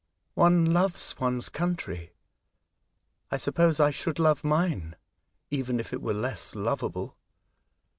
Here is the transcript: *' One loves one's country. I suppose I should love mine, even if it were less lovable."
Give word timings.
*' 0.17 0.33
One 0.33 0.73
loves 0.73 1.15
one's 1.19 1.47
country. 1.47 2.13
I 3.29 3.37
suppose 3.37 3.79
I 3.79 3.91
should 3.91 4.17
love 4.17 4.43
mine, 4.43 4.95
even 5.51 5.79
if 5.79 5.93
it 5.93 6.01
were 6.01 6.15
less 6.15 6.55
lovable." 6.55 7.17